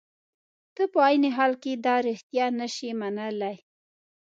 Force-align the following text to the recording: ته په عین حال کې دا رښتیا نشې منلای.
ته 0.75 0.83
په 0.93 0.99
عین 1.07 1.23
حال 1.35 1.53
کې 1.63 1.71
دا 1.85 1.95
رښتیا 2.07 2.45
نشې 2.59 2.89
منلای. 2.99 3.57